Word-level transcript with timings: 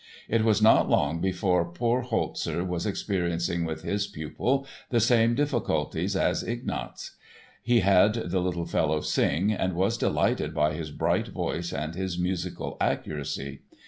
It 0.27 0.43
was 0.43 0.63
not 0.63 0.89
long 0.89 1.21
before 1.21 1.63
poor 1.63 2.01
Holzer 2.01 2.65
was 2.67 2.87
experiencing 2.87 3.65
with 3.65 3.83
his 3.83 4.07
pupil 4.07 4.65
the 4.89 4.99
same 4.99 5.35
difficulties 5.35 6.15
as 6.15 6.41
Ignaz. 6.41 7.11
He 7.61 7.81
had 7.81 8.15
the 8.15 8.39
little 8.39 8.65
fellow 8.65 9.01
sing 9.01 9.53
and 9.53 9.73
was 9.75 9.99
delighted 9.99 10.55
by 10.55 10.73
his 10.73 10.89
bright 10.89 11.27
voice 11.27 11.71
and 11.71 11.93
his 11.93 12.17
musical 12.17 12.77
accuracy. 12.81 13.59